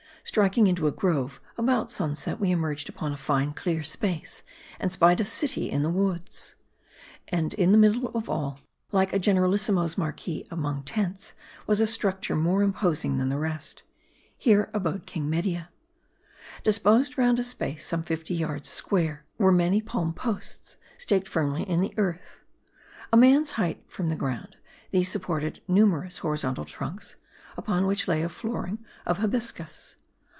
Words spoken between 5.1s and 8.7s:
a city in the woods. In the middle of all,